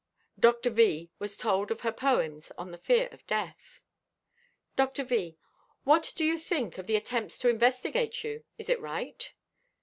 [0.39, 0.71] Dr.
[0.71, 1.11] V.
[1.19, 3.79] was told of her poems on the fear of death.
[4.75, 5.03] Dr.
[5.03, 8.43] V.—"What do you think of the attempts to investigate you?
[8.57, 9.31] Is it right?"